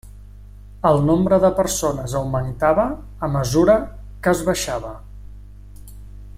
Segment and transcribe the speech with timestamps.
[0.91, 2.87] El nombre de persones augmentava
[3.27, 3.77] a mesura
[4.25, 4.95] que es baixava.